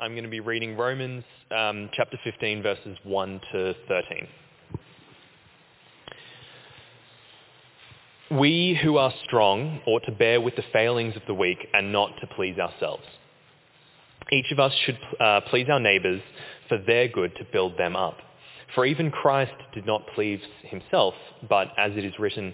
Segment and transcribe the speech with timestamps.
[0.00, 4.28] I'm going to be reading Romans um, chapter 15, verses 1 to 13.
[8.38, 12.10] We who are strong ought to bear with the failings of the weak and not
[12.20, 13.04] to please ourselves.
[14.30, 16.20] Each of us should uh, please our neighbours
[16.68, 18.18] for their good to build them up.
[18.74, 21.14] For even Christ did not please himself,
[21.48, 22.52] but as it is written,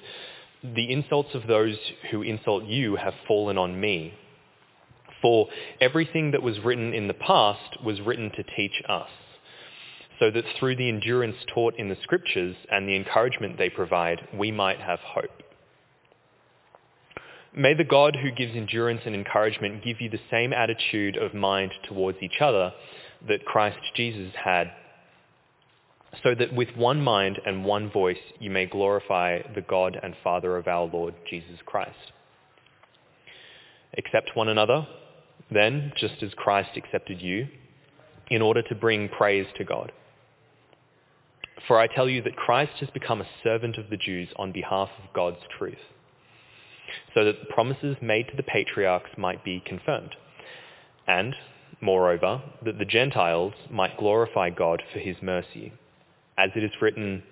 [0.63, 1.77] the insults of those
[2.11, 4.15] who insult you have fallen on me.
[5.23, 5.49] For
[5.81, 9.09] everything that was written in the past was written to teach us,
[10.19, 14.51] so that through the endurance taught in the scriptures and the encouragement they provide, we
[14.51, 15.43] might have hope.
[17.55, 21.71] May the God who gives endurance and encouragement give you the same attitude of mind
[21.89, 22.73] towards each other
[23.29, 24.73] that Christ Jesus had,
[26.23, 30.57] so that with one mind and one voice you may glorify the God and Father
[30.57, 32.13] of our Lord Jesus Christ.
[33.97, 34.87] Accept one another
[35.53, 37.49] then, just as Christ accepted you,
[38.29, 39.93] in order to bring praise to God.
[41.67, 44.89] For I tell you that Christ has become a servant of the Jews on behalf
[44.99, 45.79] of God's truth,
[47.15, 50.17] so that the promises made to the patriarchs might be confirmed,
[51.07, 51.37] and,
[51.81, 55.73] moreover, that the Gentiles might glorify God for his mercy.
[56.37, 57.23] As it is written,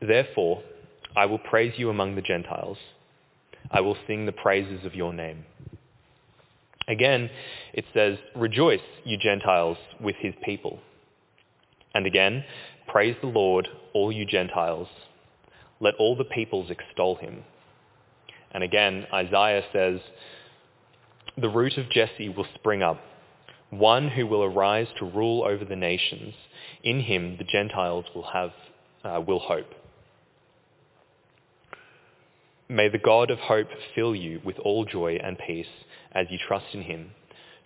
[0.00, 0.62] Therefore,
[1.16, 2.78] I will praise you among the Gentiles.
[3.70, 5.44] I will sing the praises of your name.
[6.88, 7.30] Again,
[7.72, 10.78] it says, Rejoice, you Gentiles, with his people.
[11.94, 12.44] And again,
[12.88, 14.88] Praise the Lord, all you Gentiles.
[15.80, 17.42] Let all the peoples extol him.
[18.52, 20.00] And again, Isaiah says,
[21.36, 23.00] The root of Jesse will spring up,
[23.70, 26.34] one who will arise to rule over the nations.
[26.84, 28.52] In him the Gentiles will have,
[29.04, 29.74] uh, will hope.
[32.68, 35.66] May the God of hope fill you with all joy and peace
[36.16, 37.10] as you trust in him,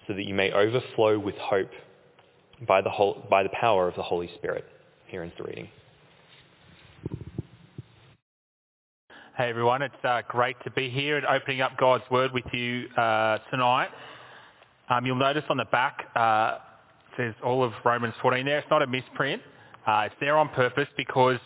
[0.09, 1.71] so that you may overflow with hope
[2.67, 4.65] by the, whole, by the power of the Holy Spirit.
[5.07, 5.69] Here ends the reading.
[9.37, 12.89] Hey everyone, it's uh, great to be here and opening up God's Word with you
[12.97, 13.89] uh, tonight.
[14.91, 16.59] Um, you'll notice on the back uh,
[17.17, 18.59] says all of Romans 14 there.
[18.59, 19.41] It's not a misprint.
[19.87, 21.39] Uh, it's there on purpose because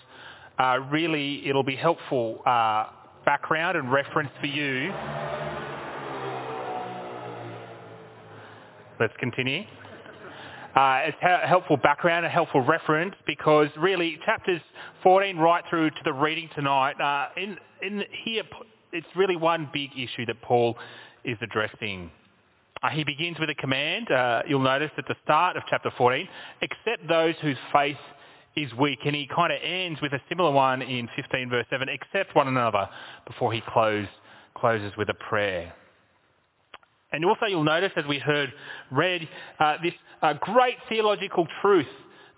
[0.58, 2.86] uh, really it'll be helpful uh,
[3.26, 4.90] background and reference for you
[9.00, 9.62] Let's continue.
[10.76, 14.60] Uh, it's a helpful background, a helpful reference, because really chapters
[15.02, 18.42] 14 right through to the reading tonight, uh, in, in here,
[18.92, 20.76] it's really one big issue that Paul
[21.24, 22.10] is addressing.
[22.82, 24.10] Uh, he begins with a command.
[24.10, 26.28] Uh, you'll notice at the start of chapter 14,
[26.62, 27.96] accept those whose faith
[28.56, 28.98] is weak.
[29.06, 32.48] And he kind of ends with a similar one in 15 verse 7, accept one
[32.48, 32.88] another
[33.26, 34.06] before he close,
[34.56, 35.72] closes with a prayer.
[37.14, 38.52] And also you'll notice, as we heard
[38.90, 39.28] read,
[39.60, 41.86] uh, this uh, great theological truth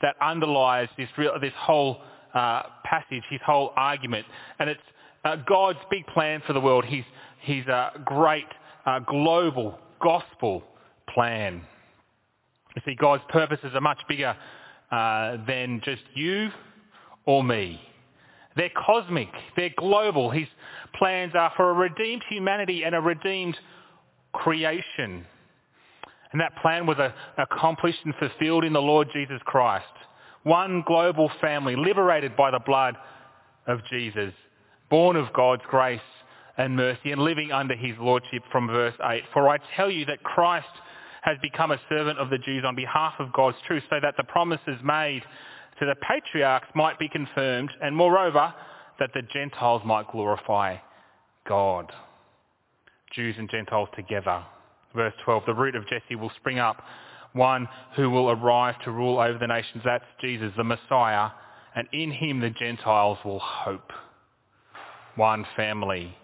[0.03, 2.03] that underlies this, real, this whole
[2.35, 4.27] uh, passage, his whole argument.
[4.59, 4.81] And it's
[5.25, 7.05] uh, God's big plan for the world, his,
[7.41, 8.45] his uh, great
[8.85, 10.63] uh, global gospel
[11.09, 11.63] plan.
[12.75, 14.37] You see, God's purposes are much bigger
[14.91, 16.51] than just you
[17.25, 17.81] or me.
[18.57, 19.29] They're cosmic.
[19.57, 20.31] They're global.
[20.31, 20.49] His
[20.99, 23.57] plans are for a redeemed humanity and a redeemed
[24.37, 25.25] creation.
[26.33, 26.99] And that plan was
[27.39, 29.87] accomplished and fulfilled in the Lord Jesus Christ.
[30.43, 32.97] One global family liberated by the blood
[33.67, 34.33] of Jesus,
[34.91, 36.01] born of God's grace
[36.57, 39.23] and mercy and living under his lordship from verse 8.
[39.33, 40.67] For I tell you that Christ
[41.23, 44.25] has become a servant of the Jews on behalf of God's truth so that the
[44.25, 45.23] promises made
[45.81, 48.55] to the patriarchs might be confirmed and moreover
[48.99, 50.77] that the Gentiles might glorify
[51.47, 51.93] God.
[53.15, 54.43] Jews and Gentiles together.
[54.95, 56.83] Verse 12, the root of Jesse will spring up,
[57.33, 59.83] one who will arise to rule over the nations.
[59.85, 61.31] That's Jesus, the Messiah,
[61.75, 63.93] and in him the Gentiles will hope.
[65.17, 66.17] One family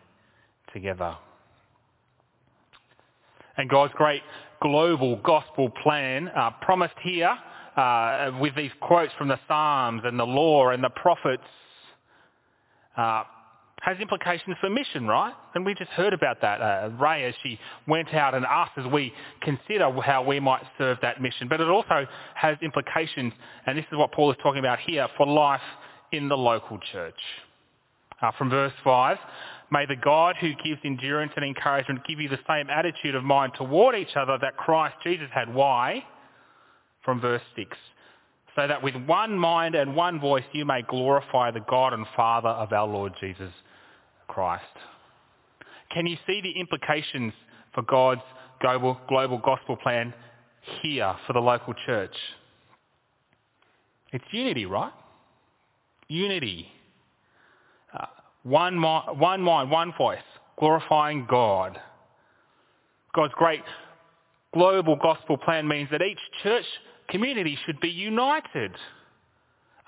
[0.73, 1.17] together.
[3.57, 4.23] And God's great
[4.63, 7.37] global gospel plan uh, promised here
[7.77, 11.43] uh, with these quotes from the Psalms and the law and the prophets
[12.97, 13.25] uh,
[13.83, 15.35] has implications for mission, right?
[15.57, 16.63] And we just heard about that.
[16.63, 17.59] Uh, Ray, as she
[17.89, 21.49] went out and us as we consider how we might serve that mission.
[21.49, 23.33] But it also has implications,
[23.67, 25.61] and this is what Paul is talking about here, for life
[26.13, 27.19] in the local church.
[28.23, 29.19] Uh, from verse 5,
[29.73, 33.55] may the God who gives endurance and encouragement give you the same attitude of mind
[33.57, 35.53] toward each other that Christ Jesus had.
[35.53, 36.05] Why?
[37.05, 37.77] From verse 6
[38.55, 42.51] so that with one mind and one voice you may glorify the God and Father
[42.51, 43.51] of our Lord Jesus
[44.29, 44.65] Christ.
[45.93, 47.33] Can you see the implications
[47.75, 48.23] for God's
[48.61, 50.15] global, global gospel plan
[50.81, 52.15] here for the local church?
[54.13, 54.93] It's unity, right?
[56.09, 56.69] Unity.
[57.99, 58.07] Uh,
[58.43, 60.19] one, mi- one mind, one voice,
[60.59, 61.79] glorifying God.
[63.15, 63.63] God's great
[64.55, 66.65] global gospel plan means that each church
[67.09, 68.73] community should be united.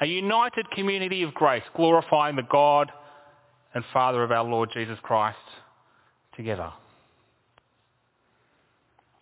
[0.01, 2.91] A united community of grace, glorifying the God
[3.75, 5.37] and Father of our Lord Jesus Christ
[6.37, 6.73] together.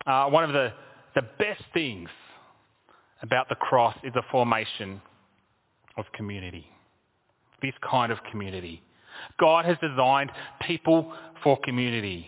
[0.05, 0.73] Uh, one of the,
[1.15, 2.09] the best things
[3.21, 5.01] about the cross is the formation
[5.97, 6.67] of community.
[7.61, 8.81] This kind of community.
[9.39, 11.13] God has designed people
[11.43, 12.27] for community.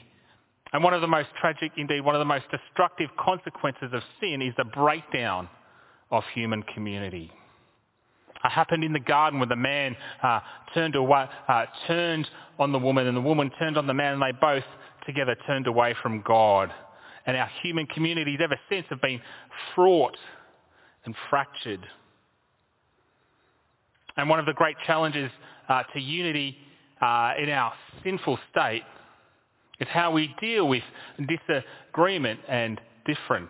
[0.72, 4.42] And one of the most tragic, indeed one of the most destructive consequences of sin
[4.42, 5.50] is the breakdown
[6.12, 7.32] of human community.
[8.46, 10.40] It happened in the garden when the man uh,
[10.74, 12.28] turned away, uh, turned
[12.60, 14.64] on the woman, and the woman turned on the man, and they both
[15.06, 16.72] together turned away from God.
[17.26, 19.20] And our human communities ever since have been
[19.74, 20.16] fraught
[21.06, 21.86] and fractured.
[24.16, 25.32] And one of the great challenges
[25.68, 26.56] uh, to unity
[27.02, 28.84] uh, in our sinful state
[29.80, 30.84] is how we deal with
[31.18, 33.50] disagreement and difference.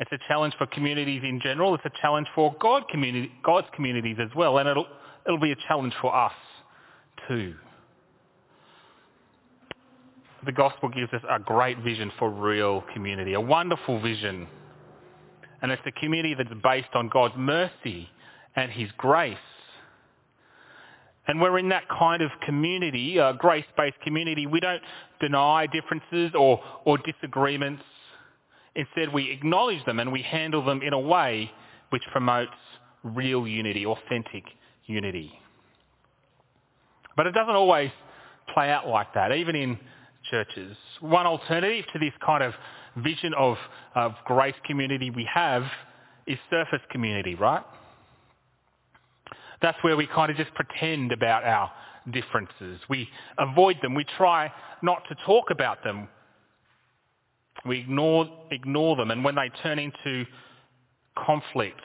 [0.00, 1.74] It's a challenge for communities in general.
[1.74, 4.58] It's a challenge for God community, God's communities as well.
[4.58, 4.86] And it'll,
[5.26, 6.32] it'll be a challenge for us
[7.28, 7.54] too.
[10.44, 14.46] The gospel gives us a great vision for real community, a wonderful vision.
[15.62, 18.10] And it's a community that's based on God's mercy
[18.56, 19.36] and his grace.
[21.26, 24.46] And we're in that kind of community, a grace-based community.
[24.46, 24.82] We don't
[25.20, 27.82] deny differences or, or disagreements.
[28.76, 31.50] Instead, we acknowledge them and we handle them in a way
[31.90, 32.50] which promotes
[33.02, 34.44] real unity, authentic
[34.86, 35.32] unity.
[37.16, 37.90] But it doesn't always
[38.52, 39.78] play out like that, even in
[40.30, 40.76] churches.
[41.00, 42.52] One alternative to this kind of
[42.96, 43.56] vision of,
[43.94, 45.64] of grace community we have
[46.26, 47.62] is surface community, right?
[49.62, 51.70] That's where we kind of just pretend about our
[52.10, 52.80] differences.
[52.88, 53.94] We avoid them.
[53.94, 56.08] We try not to talk about them.
[57.66, 59.10] We ignore, ignore them.
[59.10, 60.24] And when they turn into
[61.16, 61.80] conflict,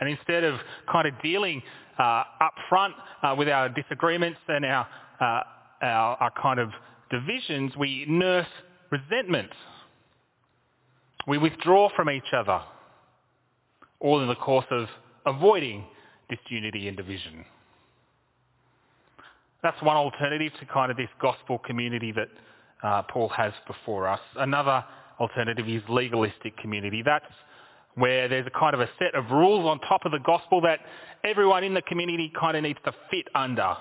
[0.00, 0.58] and instead of
[0.90, 1.62] kind of dealing
[1.98, 4.86] uh, up front uh, with our disagreements and our,
[5.20, 5.42] uh,
[5.82, 6.70] our, our kind of
[7.10, 8.46] divisions, we nurse
[8.90, 9.50] resentment.
[11.26, 12.60] We withdraw from each other,
[14.00, 14.86] all in the course of
[15.26, 15.84] avoiding
[16.28, 17.44] disunity and division.
[19.62, 22.28] That's one alternative to kind of this gospel community that
[22.82, 24.20] uh, Paul has before us.
[24.36, 24.84] Another
[25.20, 27.02] alternative is legalistic community.
[27.04, 27.24] That's
[27.94, 30.80] where there's a kind of a set of rules on top of the gospel that
[31.24, 33.74] everyone in the community kind of needs to fit under.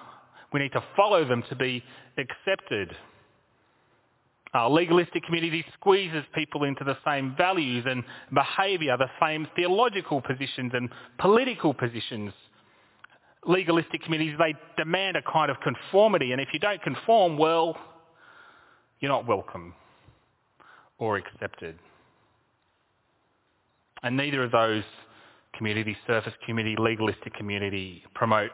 [0.52, 1.84] We need to follow them to be
[2.18, 2.96] accepted.
[4.56, 8.04] Uh, legalistic community squeezes people into the same values and
[8.34, 10.90] behaviour, the same theological positions and
[11.20, 12.34] political positions.
[13.46, 17.78] Legalistic communities, they demand a kind of conformity, and if you don't conform, well,
[19.00, 19.74] you're not welcome
[20.98, 21.78] or accepted.
[24.04, 24.84] And neither of those
[25.56, 28.52] community, surface community, legalistic community, promote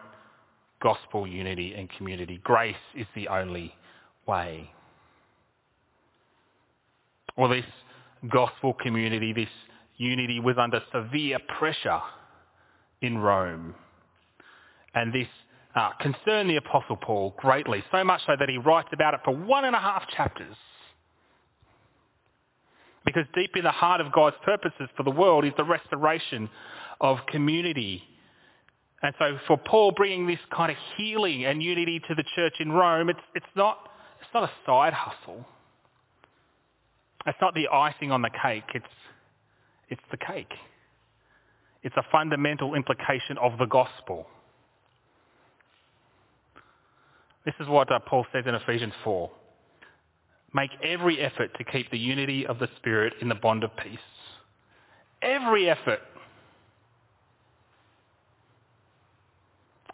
[0.82, 2.40] gospel unity and community.
[2.44, 3.74] Grace is the only
[4.28, 4.70] way.
[7.38, 7.66] Well, this
[8.32, 9.50] gospel community, this
[9.98, 12.02] unity was under severe pressure
[13.02, 13.76] in Rome.
[14.94, 15.28] And this
[15.76, 19.36] uh, concerned the Apostle Paul greatly, so much so that he writes about it for
[19.36, 20.56] one and a half chapters.
[23.06, 26.50] Because deep in the heart of God's purposes for the world is the restoration
[27.02, 28.04] of community.
[29.02, 32.72] And so for Paul bringing this kind of healing and unity to the church in
[32.72, 33.90] Rome, it's, it's, not,
[34.22, 35.46] it's not a side hustle.
[37.26, 38.64] It's not the icing on the cake.
[38.74, 38.86] It's,
[39.90, 40.54] it's the cake.
[41.84, 44.28] It's a fundamental implication of the gospel.
[47.46, 49.30] This is what uh, Paul says in Ephesians 4.
[50.54, 53.98] Make every effort to keep the unity of the Spirit in the bond of peace.
[55.22, 56.00] Every effort.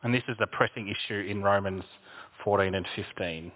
[0.04, 1.84] And this is a pressing issue in Romans
[2.44, 3.52] 14 and 15.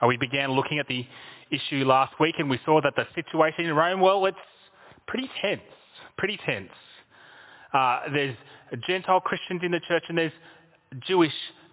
[0.00, 1.06] Uh, we began looking at the
[1.50, 4.36] issue last week and we saw that the situation in Rome, well, it's
[5.06, 5.60] pretty tense,
[6.16, 6.70] pretty tense.
[7.72, 8.36] Uh, there's
[8.86, 10.32] Gentile Christians in the church and there's
[11.06, 11.32] Jewish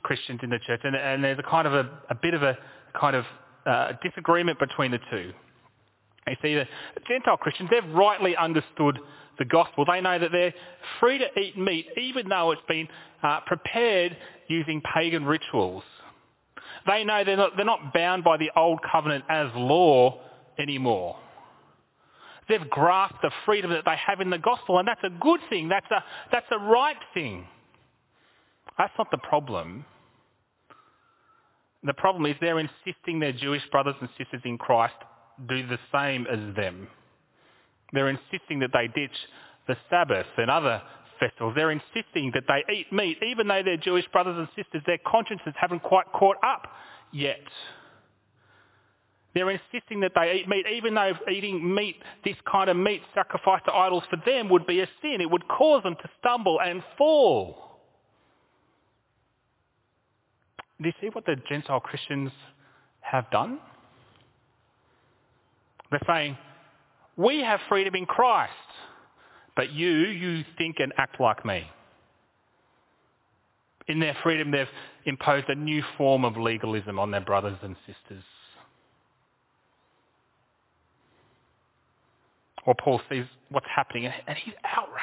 [0.09, 2.57] Christians in the church and, and there's a kind of a, a bit of a
[2.99, 3.25] kind of
[3.67, 5.31] uh, disagreement between the two.
[6.27, 6.65] You see, the
[7.07, 8.97] Gentile Christians, they've rightly understood
[9.37, 9.85] the gospel.
[9.85, 10.53] They know that they're
[10.99, 12.87] free to eat meat even though it's been
[13.21, 15.83] uh, prepared using pagan rituals.
[16.87, 20.21] They know they're not, they're not bound by the old covenant as law
[20.57, 21.17] anymore.
[22.47, 25.69] They've grasped the freedom that they have in the gospel, and that's a good thing.
[25.69, 27.45] That's a, that's a right thing.
[28.79, 29.85] That's not the problem.
[31.83, 34.95] The problem is they're insisting their Jewish brothers and sisters in Christ
[35.47, 36.87] do the same as them.
[37.93, 39.15] They're insisting that they ditch
[39.67, 40.81] the Sabbath and other
[41.19, 41.53] festivals.
[41.55, 44.81] They're insisting that they eat meat, even though they're Jewish brothers and sisters.
[44.85, 46.67] Their consciences haven't quite caught up
[47.11, 47.39] yet.
[49.33, 53.65] They're insisting that they eat meat, even though eating meat, this kind of meat sacrificed
[53.65, 55.21] to idols for them would be a sin.
[55.21, 57.68] It would cause them to stumble and fall.
[60.81, 62.31] Do you see what the Gentile Christians
[63.01, 63.59] have done?
[65.91, 66.37] They're saying,
[67.17, 68.53] we have freedom in Christ,
[69.55, 71.69] but you, you think and act like me.
[73.87, 74.67] In their freedom, they've
[75.05, 78.23] imposed a new form of legalism on their brothers and sisters.
[82.65, 84.98] Or Paul sees what's happening and he's outraged.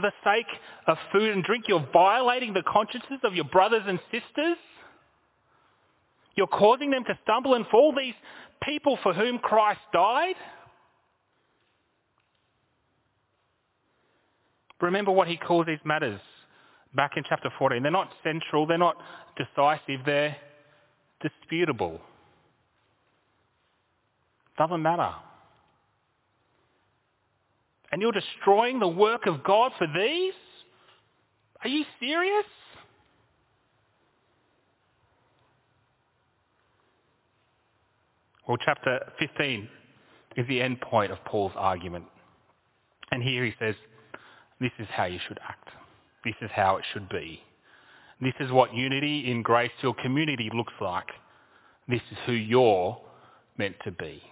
[0.00, 0.46] For the sake
[0.86, 4.56] of food and drink, you're violating the consciences of your brothers and sisters.
[6.36, 8.14] You're causing them to stumble and fall, these
[8.62, 10.36] people for whom Christ died.
[14.80, 16.20] Remember what he calls these matters
[16.94, 17.82] back in chapter 14.
[17.82, 18.96] They're not central, they're not
[19.36, 20.36] decisive, they're
[21.20, 22.00] disputable.
[24.56, 25.12] Doesn't matter.
[27.92, 30.34] And you're destroying the work of God for these?
[31.62, 32.44] Are you serious?
[38.46, 39.68] Well, chapter 15
[40.36, 42.04] is the end point of Paul's argument.
[43.12, 43.74] And here he says,
[44.60, 45.68] this is how you should act.
[46.24, 47.42] This is how it should be.
[48.20, 51.06] This is what unity in grace-filled community looks like.
[51.88, 53.00] This is who you're
[53.56, 54.22] meant to be.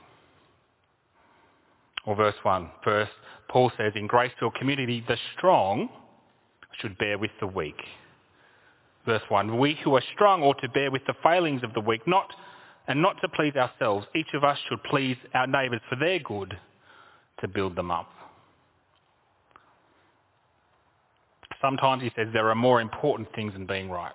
[2.07, 2.71] Or verse 1.
[2.85, 3.13] First,
[3.49, 5.89] Paul says, in grace-filled community, the strong
[6.81, 7.81] should bear with the weak.
[9.07, 9.59] Verse 1.
[9.59, 12.33] We who are strong ought to bear with the failings of the weak, not
[12.89, 14.07] and not to please ourselves.
[14.15, 16.57] Each of us should please our neighbours for their good
[17.41, 18.11] to build them up.
[21.61, 24.13] Sometimes he says there are more important things than being right.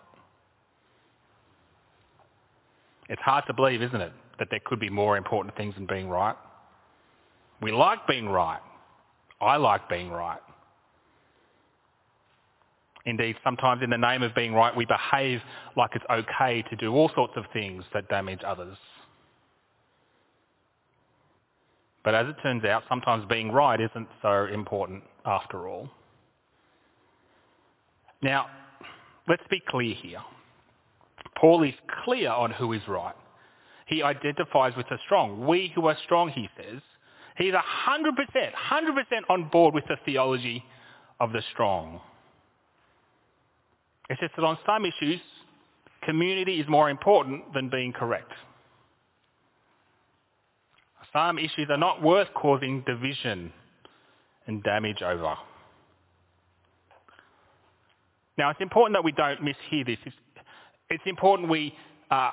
[3.10, 6.10] It's hard to believe, isn't it, that there could be more important things than being
[6.10, 6.36] right.
[7.64, 8.60] We like being right.
[9.40, 10.42] I like being right.
[13.06, 15.40] Indeed, sometimes in the name of being right, we behave
[15.78, 18.78] like it's okay to do all sorts of things that damage others.
[22.04, 25.90] But as it turns out, sometimes being right isn't so important after all.
[28.22, 28.48] Now,
[29.30, 30.22] let's be clear here.
[31.38, 33.16] Paul is clear on who is right.
[33.86, 35.48] He identifies with the strong.
[35.48, 36.82] We who are strong, he says,
[37.38, 37.62] He's 100%,
[37.92, 40.64] 100% on board with the theology
[41.20, 42.00] of the strong.
[44.10, 45.20] It's just that on some issues,
[46.04, 48.32] community is more important than being correct.
[51.12, 53.54] Some issues are not worth causing division
[54.48, 55.36] and damage over.
[58.38, 60.00] Now, it's important that we don't mishear this.
[60.06, 60.16] It's,
[60.90, 61.74] it's important we
[62.10, 62.32] uh,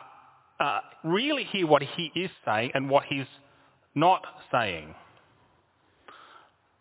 [0.58, 3.26] uh, really hear what he is saying and what he's
[3.94, 4.94] not saying.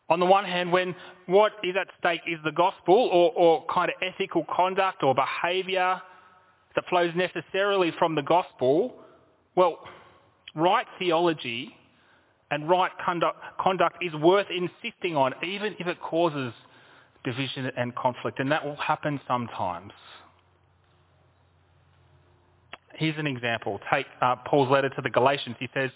[0.09, 0.95] On the one hand, when
[1.27, 6.01] what is at stake is the gospel or, or kind of ethical conduct or behaviour
[6.75, 8.95] that flows necessarily from the gospel,
[9.55, 9.79] well,
[10.55, 11.75] right theology
[12.51, 16.53] and right conduct, conduct is worth insisting on, even if it causes
[17.23, 19.91] division and conflict, and that will happen sometimes.
[22.95, 23.79] Here's an example.
[23.93, 25.55] Take uh, Paul's letter to the Galatians.
[25.59, 25.91] He says,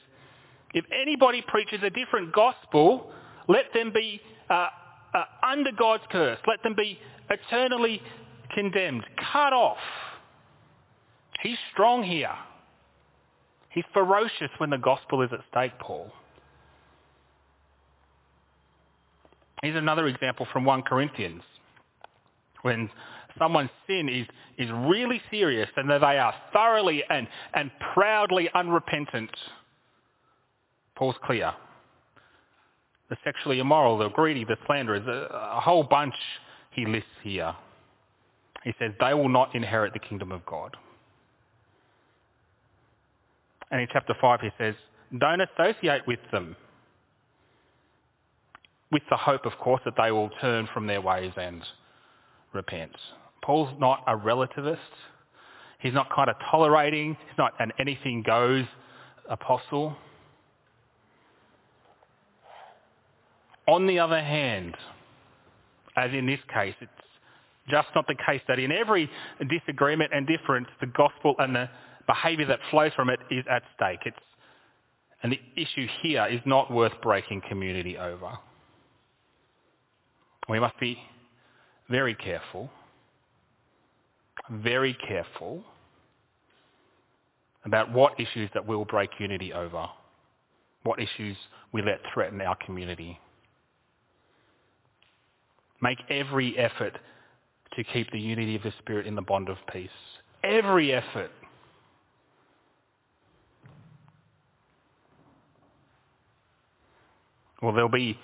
[0.73, 3.11] if anybody preaches a different gospel,
[3.47, 4.67] let them be uh,
[5.13, 6.39] uh, under God's curse.
[6.47, 6.99] Let them be
[7.29, 8.01] eternally
[8.53, 9.77] condemned, cut off.
[11.41, 12.33] He's strong here.
[13.69, 16.11] He's ferocious when the gospel is at stake, Paul.
[19.61, 21.41] Here's another example from 1 Corinthians.
[22.61, 22.89] When
[23.39, 24.27] someone's sin is,
[24.57, 29.31] is really serious and they are thoroughly and, and proudly unrepentant,
[30.95, 31.53] Paul's clear.
[33.09, 36.15] The sexually immoral, the greedy, the slanderers, a, a whole bunch
[36.71, 37.53] he lists here.
[38.63, 40.75] He says they will not inherit the kingdom of God.
[43.71, 44.75] And in chapter 5 he says,
[45.19, 46.55] don't associate with them
[48.91, 51.63] with the hope, of course, that they will turn from their ways and
[52.53, 52.91] repent.
[53.43, 54.77] Paul's not a relativist.
[55.79, 57.17] He's not kind of tolerating.
[57.27, 58.65] He's not an anything goes
[59.29, 59.97] apostle.
[63.67, 64.75] On the other hand,
[65.95, 66.91] as in this case, it's
[67.69, 69.09] just not the case that in every
[69.49, 71.69] disagreement and difference, the gospel and the
[72.07, 73.99] behaviour that flows from it is at stake.
[74.05, 74.17] It's,
[75.21, 78.31] and the issue here is not worth breaking community over.
[80.49, 80.99] We must be
[81.89, 82.69] very careful,
[84.49, 85.63] very careful
[87.65, 89.87] about what issues that we'll break unity over,
[90.83, 91.37] what issues
[91.71, 93.17] we let threaten our community.
[95.83, 96.97] Make every effort
[97.75, 99.89] to keep the unity of the Spirit in the bond of peace.
[100.41, 101.29] Every effort.
[107.61, 108.17] Well, there'll be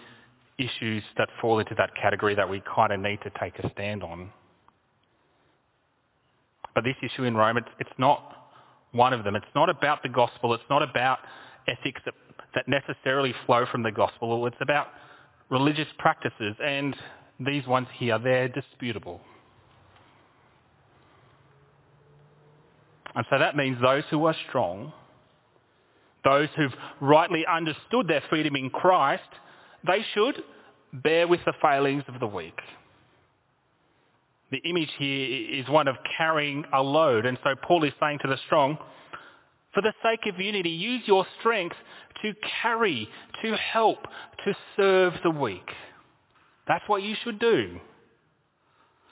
[0.57, 4.03] issues that fall into that category that we kind of need to take a stand
[4.03, 4.29] on.
[6.73, 8.51] But this issue in Rome, it's, it's not
[8.93, 9.35] one of them.
[9.35, 10.53] It's not about the gospel.
[10.53, 11.19] It's not about
[11.67, 12.13] ethics that,
[12.55, 14.47] that necessarily flow from the gospel.
[14.47, 14.87] It's about
[15.49, 16.55] religious practices.
[16.63, 16.95] And
[17.39, 19.21] these ones here, they're disputable.
[23.15, 24.93] And so that means those who are strong,
[26.23, 29.23] those who've rightly understood their freedom in Christ,
[29.85, 30.43] they should
[30.93, 32.57] bear with the failings of the weak.
[34.51, 37.25] The image here is one of carrying a load.
[37.25, 38.77] And so Paul is saying to the strong,
[39.73, 41.75] for the sake of unity, use your strength
[42.23, 43.07] to carry,
[43.43, 43.99] to help,
[44.45, 45.69] to serve the weak.
[46.69, 47.79] That's what you should do.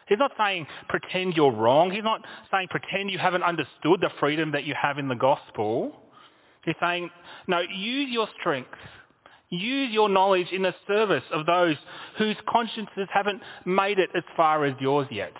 [0.07, 1.91] He's not saying pretend you're wrong.
[1.91, 5.91] He's not saying pretend you haven't understood the freedom that you have in the gospel.
[6.63, 7.09] He's saying,
[7.47, 8.69] no, use your strength.
[9.49, 11.75] Use your knowledge in the service of those
[12.17, 15.33] whose consciences haven't made it as far as yours yet.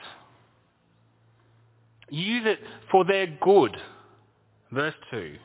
[2.09, 2.59] Use it
[2.89, 3.77] for their good.
[4.71, 5.35] Verse 2.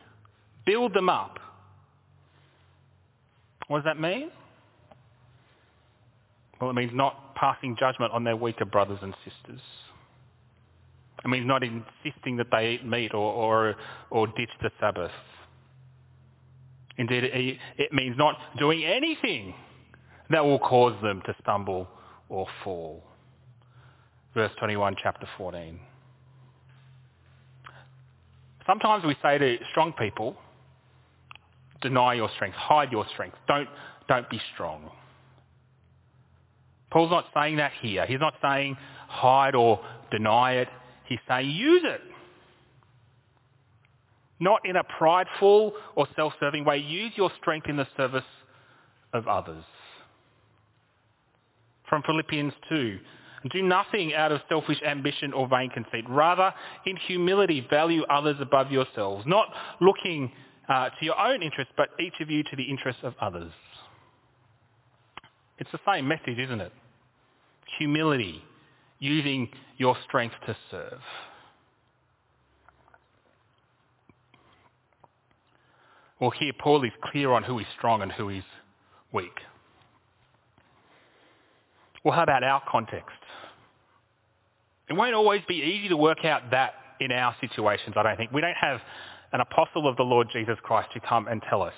[0.65, 1.39] Build them up.
[3.69, 4.31] What does that mean?
[6.63, 9.61] Well, it means not passing judgment on their weaker brothers and sisters.
[11.25, 13.75] It means not insisting that they eat meat or, or,
[14.11, 15.11] or ditch the Sabbath.
[16.99, 19.55] Indeed, it, it means not doing anything
[20.31, 21.89] that will cause them to stumble
[22.29, 23.03] or fall.
[24.33, 25.81] Verse 21, chapter 14.
[28.69, 30.37] Sometimes we say to strong people,
[31.81, 33.69] deny your strength, hide your strength, don't,
[34.07, 34.93] don't be strong.
[36.93, 38.05] Paul's not saying that here.
[38.07, 38.77] He's not saying
[39.09, 40.69] hide or deny it.
[41.07, 42.03] He's saying use it.
[44.39, 46.79] Not in a prideful or self-serving way.
[46.79, 48.25] Use your strength in the service
[49.15, 49.65] of others.
[51.89, 52.99] From Philippians 2,
[53.53, 56.05] do nothing out of selfish ambition or vain conceit.
[56.09, 56.53] Rather,
[56.87, 59.49] in humility, value others above yourselves, not
[59.81, 60.31] looking
[60.69, 63.53] uh, to your own interests, but each of you to the interests of others.
[65.59, 66.73] It's the same message, isn't it?
[67.79, 68.43] Humility,
[68.99, 71.01] using your strength to serve.
[76.21, 78.45] Well, here Paul is clear on who is strong and who is
[79.13, 79.41] weak.
[82.05, 83.17] Well, how about our context?
[84.89, 88.31] It won't always be easy to work out that in our situations, I don't think.
[88.33, 88.81] We don't have
[89.33, 91.75] an apostle of the Lord Jesus Christ to come and tell us,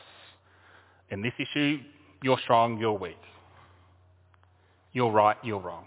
[1.11, 1.79] in this issue,
[2.23, 3.17] you're strong, you're weak.
[4.95, 5.85] You're right, you're wrong.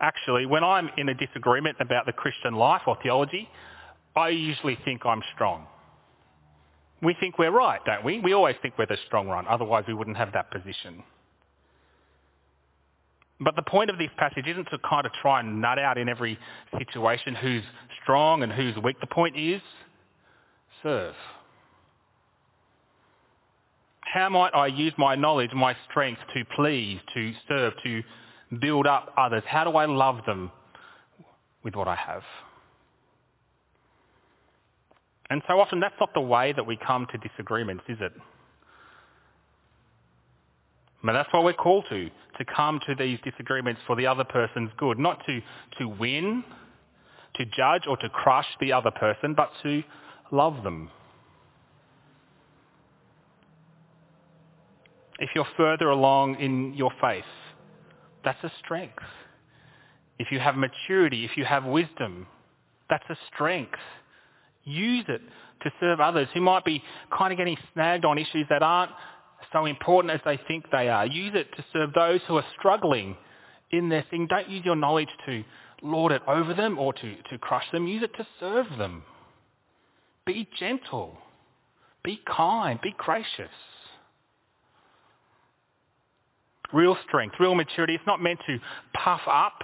[0.00, 3.48] Actually, when I'm in a disagreement about the Christian life or theology,
[4.16, 5.66] I usually think I'm strong.
[7.02, 8.20] We think we're right, don't we?
[8.20, 11.02] We always think we're the strong one, otherwise we wouldn't have that position.
[13.40, 16.08] But the point of this passage isn't to kind of try and nut out in
[16.08, 16.38] every
[16.78, 17.64] situation who's
[18.02, 19.00] strong and who's weak.
[19.00, 19.60] The point is,
[20.82, 21.14] serve.
[24.12, 28.02] How might I use my knowledge, my strength to please, to serve, to
[28.60, 29.42] build up others?
[29.46, 30.52] How do I love them
[31.64, 32.20] with what I have?
[35.30, 38.12] And so often that's not the way that we come to disagreements, is it?
[41.02, 44.72] But that's what we're called to, to come to these disagreements for the other person's
[44.76, 45.40] good, not to,
[45.78, 46.44] to win,
[47.36, 49.82] to judge or to crush the other person, but to
[50.30, 50.90] love them.
[55.22, 57.24] If you're further along in your faith,
[58.24, 59.04] that's a strength.
[60.18, 62.26] If you have maturity, if you have wisdom,
[62.90, 63.78] that's a strength.
[64.64, 65.20] Use it
[65.62, 66.82] to serve others who might be
[67.16, 68.90] kind of getting snagged on issues that aren't
[69.52, 71.06] so important as they think they are.
[71.06, 73.16] Use it to serve those who are struggling
[73.70, 74.26] in their thing.
[74.26, 75.44] Don't use your knowledge to
[75.84, 77.86] lord it over them or to, to crush them.
[77.86, 79.04] Use it to serve them.
[80.26, 81.16] Be gentle.
[82.02, 83.54] Be kind, be gracious.
[86.72, 87.94] Real strength, real maturity.
[87.94, 88.58] It's not meant to
[88.94, 89.62] puff up.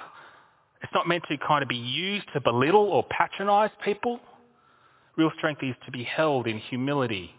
[0.82, 4.20] It's not meant to kind of be used to belittle or patronize people.
[5.16, 7.34] Real strength is to be held in humility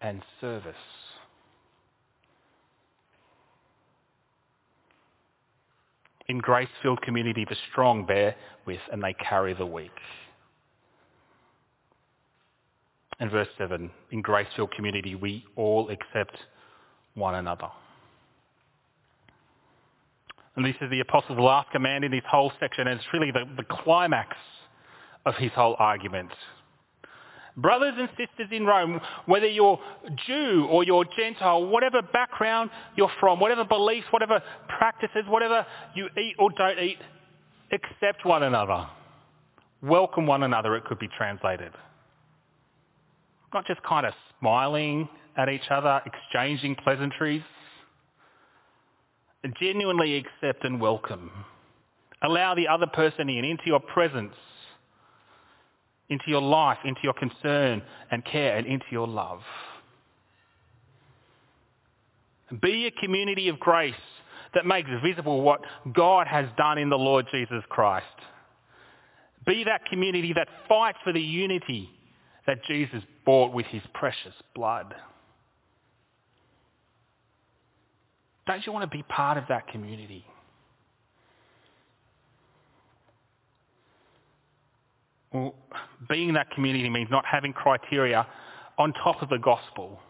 [0.00, 0.74] and service.
[6.28, 9.90] In grace-filled community, the strong bear with and they carry the weak.
[13.20, 16.36] And verse 7, in grace-filled community, we all accept
[17.14, 17.68] one another.
[20.58, 23.44] And this is the Apostle's last command in this whole section, and it's really the,
[23.56, 24.36] the climax
[25.24, 26.30] of his whole argument.
[27.56, 29.78] Brothers and sisters in Rome, whether you're
[30.26, 36.34] Jew or you're Gentile, whatever background you're from, whatever beliefs, whatever practices, whatever you eat
[36.40, 36.98] or don't eat,
[37.70, 38.84] accept one another.
[39.80, 41.70] Welcome one another, it could be translated.
[43.54, 47.42] Not just kind of smiling at each other, exchanging pleasantries.
[49.60, 51.30] Genuinely accept and welcome.
[52.22, 54.34] Allow the other person in, into your presence,
[56.08, 59.40] into your life, into your concern and care, and into your love.
[62.60, 63.94] Be a community of grace
[64.54, 65.60] that makes visible what
[65.92, 68.06] God has done in the Lord Jesus Christ.
[69.46, 71.90] Be that community that fights for the unity
[72.46, 74.94] that Jesus bought with his precious blood.
[78.48, 80.24] Don't you want to be part of that community?
[85.34, 85.54] Well,
[86.08, 88.26] being that community means not having criteria
[88.78, 90.00] on top of the gospel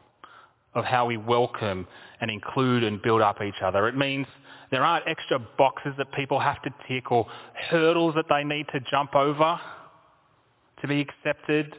[0.76, 1.88] of how we welcome
[2.20, 3.88] and include and build up each other.
[3.88, 4.28] It means
[4.70, 7.26] there aren't extra boxes that people have to tick or
[7.70, 9.58] hurdles that they need to jump over
[10.80, 11.74] to be accepted.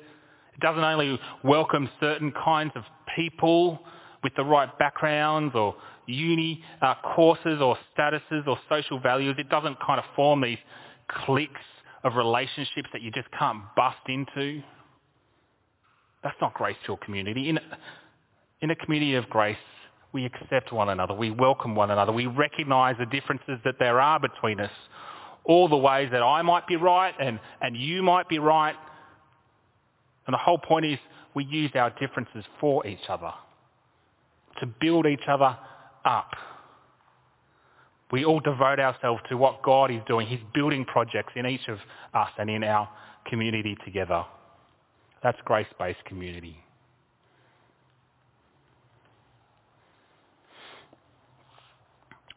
[0.53, 2.83] It doesn't only welcome certain kinds of
[3.15, 3.79] people
[4.23, 9.35] with the right backgrounds or uni uh, courses or statuses or social values.
[9.37, 10.57] It doesn't kind of form these
[11.07, 11.61] cliques
[12.03, 14.61] of relationships that you just can't bust into.
[16.23, 17.49] That's not grace-filled community.
[17.49, 17.59] In,
[18.61, 19.57] in a community of grace,
[20.11, 21.13] we accept one another.
[21.13, 22.11] We welcome one another.
[22.11, 24.71] We recognize the differences that there are between us.
[25.45, 28.75] All the ways that I might be right and, and you might be right.
[30.25, 30.99] And the whole point is
[31.35, 33.31] we use our differences for each other,
[34.59, 35.57] to build each other
[36.05, 36.31] up.
[38.11, 40.27] We all devote ourselves to what God is doing.
[40.27, 41.77] He's building projects in each of
[42.13, 42.89] us and in our
[43.27, 44.23] community together.
[45.21, 46.57] That's grace-based community.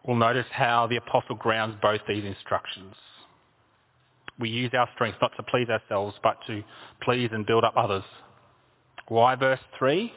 [0.06, 2.94] We'll notice how the apostle grounds both these instructions.
[4.38, 6.62] We use our strength not to please ourselves, but to
[7.02, 8.02] please and build up others.
[9.08, 10.12] Why verse 3?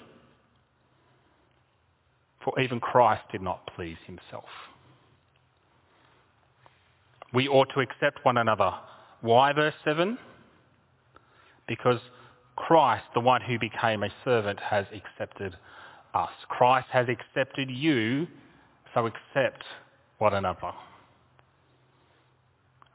[2.45, 4.45] For even Christ did not please himself.
[7.33, 8.71] We ought to accept one another.
[9.21, 10.17] Why verse 7?
[11.67, 11.99] Because
[12.55, 15.57] Christ, the one who became a servant, has accepted
[16.13, 16.29] us.
[16.47, 18.27] Christ has accepted you,
[18.93, 19.63] so accept
[20.19, 20.71] one another.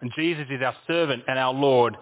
[0.01, 1.97] And Jesus is our servant and our Lord.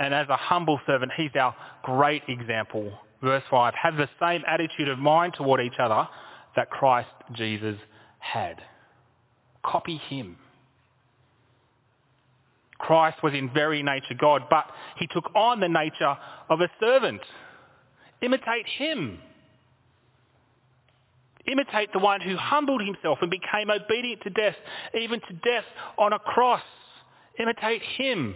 [0.00, 2.92] And as a humble servant, he's our great example.
[3.22, 6.06] Verse 5, have the same attitude of mind toward each other
[6.56, 7.76] that Christ Jesus
[8.18, 8.60] had.
[9.64, 10.36] Copy him.
[12.78, 14.66] Christ was in very nature God, but
[14.98, 16.16] he took on the nature
[16.48, 17.20] of a servant.
[18.22, 19.18] Imitate him.
[21.50, 24.56] Imitate the one who humbled himself and became obedient to death,
[24.98, 25.64] even to death
[25.96, 26.62] on a cross.
[27.38, 28.34] Imitate him.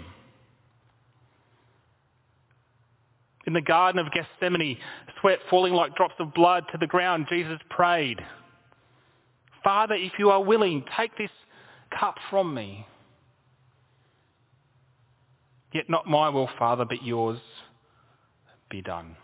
[3.46, 4.76] In the Garden of Gethsemane,
[5.20, 8.20] sweat falling like drops of blood to the ground, Jesus prayed,
[9.64, 11.30] Father, if you are willing, take this
[11.98, 12.86] cup from me.
[15.72, 17.38] Yet not my will, Father, but yours
[18.70, 19.16] be done.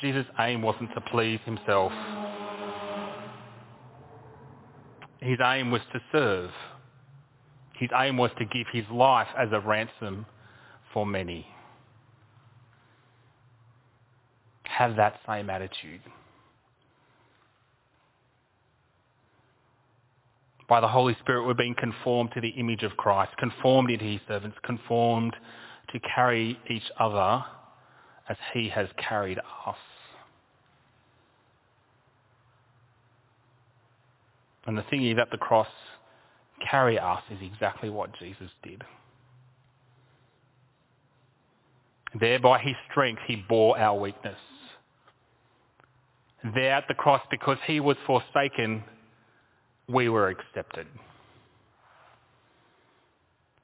[0.00, 1.92] Jesus' aim wasn't to please himself.
[5.20, 6.50] His aim was to serve.
[7.74, 10.26] His aim was to give his life as a ransom
[10.92, 11.46] for many.
[14.62, 16.00] Have that same attitude.
[20.68, 24.20] By the Holy Spirit, we're being conformed to the image of Christ, conformed into his
[24.26, 25.36] servants, conformed
[25.92, 27.44] to carry each other
[28.28, 29.76] as he has carried us.
[34.66, 35.68] And the thing is, at the cross,
[36.70, 38.82] carry us is exactly what Jesus did.
[42.18, 44.38] There by his strength he bore our weakness.
[46.54, 48.84] There at the cross because he was forsaken,
[49.88, 50.86] we were accepted.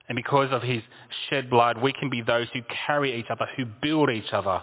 [0.08, 0.82] And because of his
[1.28, 4.60] shed blood, we can be those who carry each other, who build each other,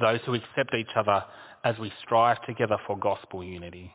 [0.00, 1.24] those who accept each other
[1.64, 3.92] as we strive together for gospel unity.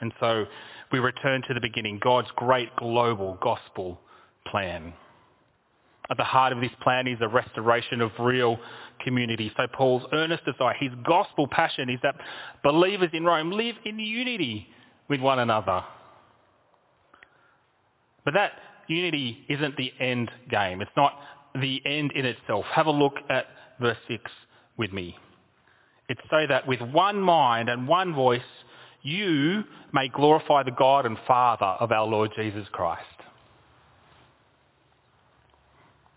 [0.00, 0.46] And so
[0.92, 4.00] we return to the beginning, God's great global gospel
[4.46, 4.92] plan.
[6.10, 8.58] At the heart of this plan is the restoration of real
[9.02, 9.52] community.
[9.56, 12.14] So Paul's earnest desire, his gospel passion is that
[12.62, 14.68] believers in Rome live in unity
[15.08, 15.82] with one another.
[18.24, 18.52] But that
[18.88, 20.80] unity isn't the end game.
[20.80, 21.18] It's not
[21.54, 22.64] the end in itself.
[22.66, 23.46] Have a look at
[23.80, 24.22] verse 6
[24.76, 25.16] with me.
[26.08, 28.40] It's so that with one mind and one voice,
[29.06, 33.04] you may glorify the God and Father of our Lord Jesus Christ.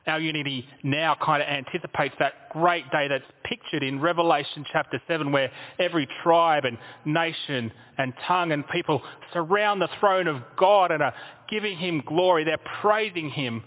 [0.08, 5.32] Our unity now kind of anticipates that great day that's pictured in Revelation chapter 7
[5.32, 11.04] where every tribe and nation and tongue and people surround the throne of God and
[11.04, 11.14] are
[11.48, 12.44] giving him glory.
[12.44, 13.64] They're praising him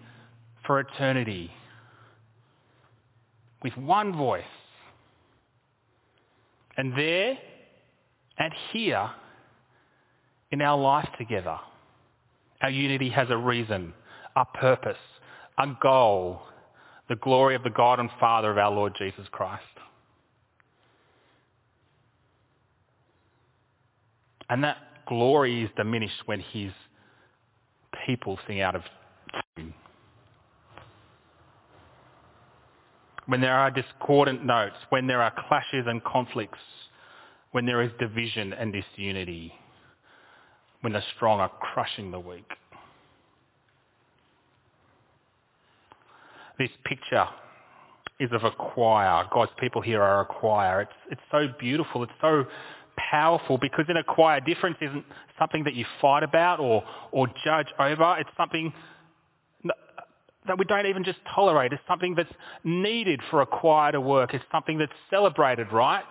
[0.66, 1.52] for eternity
[3.62, 4.42] with one voice.
[6.76, 7.38] And there
[8.38, 9.10] and here
[10.50, 11.58] in our life together,
[12.60, 13.92] our unity has a reason,
[14.36, 14.96] a purpose,
[15.58, 16.42] a goal,
[17.08, 19.62] the glory of the God and Father of our Lord Jesus Christ.
[24.48, 26.72] And that glory is diminished when his
[28.06, 28.82] people sing out of
[29.56, 29.74] tune.
[33.26, 36.58] When there are discordant notes, when there are clashes and conflicts,
[37.52, 39.52] when there is division and disunity,
[40.80, 42.48] when the strong are crushing the weak.
[46.58, 47.26] This picture
[48.20, 49.24] is of a choir.
[49.32, 50.82] God's people here are a choir.
[50.82, 52.02] It's, it's so beautiful.
[52.02, 52.44] It's so
[52.96, 55.04] powerful because in a choir, difference isn't
[55.38, 58.16] something that you fight about or, or judge over.
[58.18, 58.72] It's something
[60.46, 61.72] that we don't even just tolerate.
[61.72, 62.32] It's something that's
[62.64, 64.34] needed for a choir to work.
[64.34, 66.04] It's something that's celebrated, right?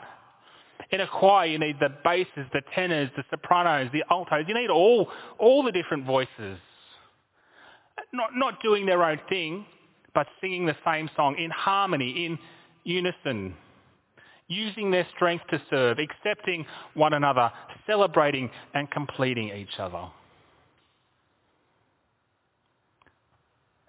[0.90, 4.46] In a choir, you need the basses, the tenors, the sopranos, the altos.
[4.48, 6.58] You need all, all the different voices.
[8.12, 9.66] Not, not doing their own thing,
[10.14, 12.40] but singing the same song in harmony, in
[12.84, 13.56] unison,
[14.48, 17.52] using their strength to serve, accepting one another,
[17.88, 20.08] celebrating and completing each other.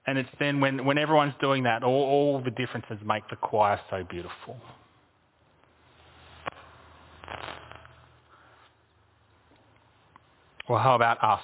[0.06, 3.80] And it's then when, when everyone's doing that, all, all the differences make the choir
[3.90, 4.56] so beautiful.
[10.68, 11.42] Well, how about us?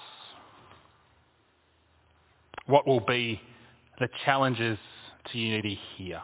[2.66, 3.40] What will be
[3.98, 4.78] the challenges
[5.32, 6.22] to unity here?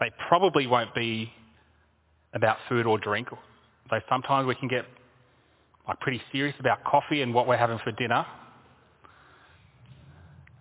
[0.00, 1.32] They probably won't be
[2.34, 3.28] about food or drink,
[3.90, 4.84] though sometimes we can get
[5.86, 8.26] like pretty serious about coffee and what we're having for dinner.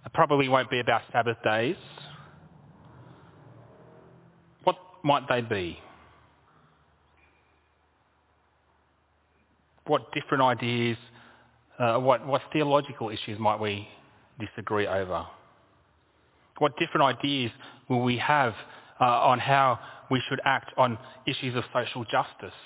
[0.06, 1.76] It probably won't be about Sabbath days.
[4.64, 5.80] What might they be?
[9.92, 10.96] What different ideas,
[11.78, 13.90] uh, what, what theological issues might we
[14.40, 15.26] disagree over?
[16.60, 17.52] What different ideas
[17.90, 18.54] will we have
[19.02, 22.58] uh, on how we should act on issues of social justice?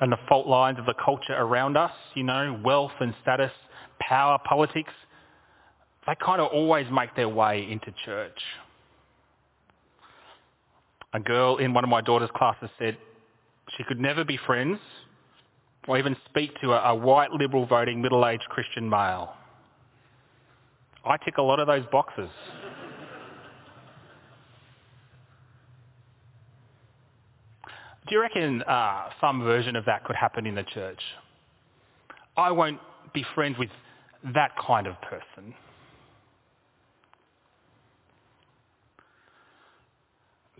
[0.00, 3.52] And the fault lines of the culture around us, you know, wealth and status,
[4.00, 4.92] power, politics,
[6.08, 8.40] they kind of always make their way into church.
[11.14, 12.98] A girl in one of my daughter's classes said
[13.76, 14.78] she could never be friends
[15.86, 19.32] or even speak to a, a white liberal voting middle-aged Christian male.
[21.04, 22.30] I tick a lot of those boxes.
[28.06, 31.00] Do you reckon uh, some version of that could happen in the church?
[32.36, 32.80] I won't
[33.14, 33.70] be friends with
[34.34, 35.54] that kind of person.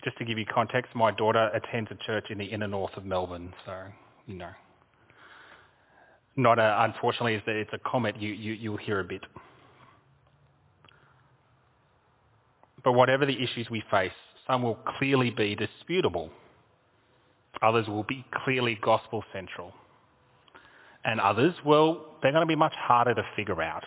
[0.05, 3.07] Just to give you context, my daughter attends a church in the inner north of
[3.07, 3.85] Melbourne, so
[4.27, 4.51] you know.
[6.37, 9.23] Not a, unfortunately, is that it's a comment you, you, you'll hear a bit.
[12.83, 14.13] But whatever the issues we face,
[14.47, 16.31] some will clearly be disputable.
[17.63, 19.73] Others will be clearly gospel central.
[21.05, 23.85] And others, well, they're going to be much harder to figure out.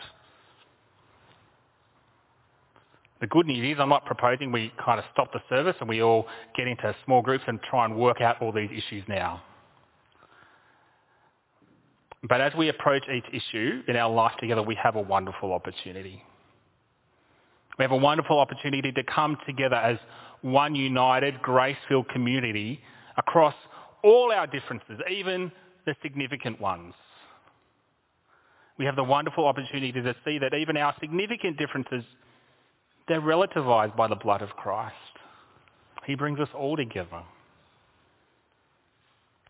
[3.20, 6.02] The good news is I'm not proposing we kind of stop the service and we
[6.02, 6.26] all
[6.56, 9.42] get into small groups and try and work out all these issues now.
[12.28, 16.22] But as we approach each issue in our life together, we have a wonderful opportunity.
[17.78, 19.98] We have a wonderful opportunity to come together as
[20.42, 22.80] one united, grace-filled community
[23.16, 23.54] across
[24.02, 25.52] all our differences, even
[25.86, 26.94] the significant ones.
[28.78, 32.04] We have the wonderful opportunity to see that even our significant differences,
[33.08, 34.94] they're relativized by the blood of Christ.
[36.06, 37.22] He brings us all together.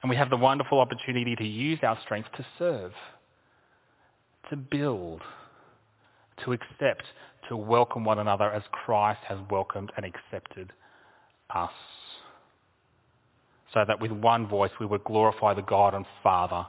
[0.02, 2.92] And we have the wonderful opportunity to use our strength to serve,
[4.50, 5.20] to build,
[6.44, 7.02] to accept,
[7.48, 10.72] to welcome one another as Christ has welcomed and accepted
[11.54, 11.70] us.
[13.74, 16.64] So that with one voice we would glorify the God and Father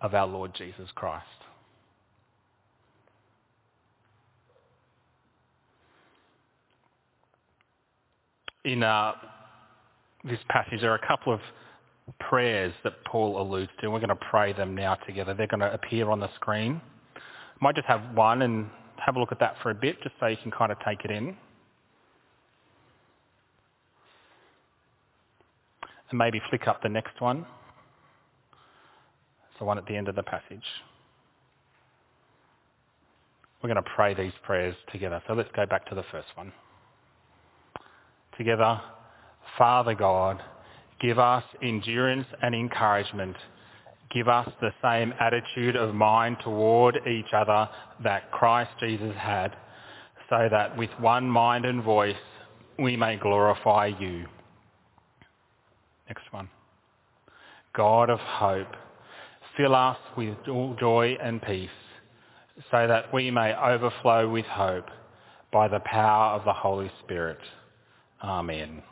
[0.00, 1.26] of our Lord Jesus Christ.
[8.64, 9.12] In uh,
[10.24, 11.40] this passage, there are a couple of
[12.18, 13.86] prayers that Paul alludes to.
[13.86, 15.34] And we're going to pray them now together.
[15.34, 16.80] They're going to appear on the screen.
[17.60, 20.26] Might just have one and have a look at that for a bit, just so
[20.26, 21.36] you can kind of take it in.
[26.10, 27.46] And maybe flick up the next one.
[29.48, 30.64] It's the one at the end of the passage.
[33.62, 35.22] We're going to pray these prayers together.
[35.28, 36.52] So let's go back to the first one.
[38.40, 38.80] Together,
[39.58, 40.40] Father God,
[41.00, 43.36] Give us endurance and encouragement.
[44.10, 47.68] Give us the same attitude of mind toward each other
[48.04, 49.56] that Christ Jesus had,
[50.28, 52.14] so that with one mind and voice
[52.78, 54.26] we may glorify you.
[56.08, 56.50] Next one.
[57.74, 58.76] God of hope,
[59.56, 61.70] fill us with joy and peace,
[62.70, 64.88] so that we may overflow with hope
[65.50, 67.38] by the power of the Holy Spirit.
[68.22, 68.82] Amen.